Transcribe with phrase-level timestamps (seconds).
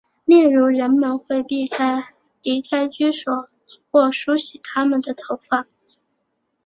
[0.25, 2.03] 例如人们会避免
[2.41, 3.47] 离开居所
[3.91, 5.67] 或梳洗他们的头发。